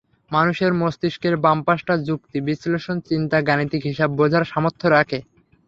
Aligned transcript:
মানুষের 0.31 0.71
মস্তিষ্কের 0.73 1.35
বাম 1.43 1.57
পাশটা 1.67 1.93
যুক্তি, 2.07 2.37
বিশ্লেষণ, 2.47 2.97
চিন্তা, 3.09 3.37
গাণিতিক 3.47 3.81
হিসাব 3.89 4.09
বোঝার 4.19 4.43
সামর্থ্য 4.51 4.85
রাখে। 4.89 5.19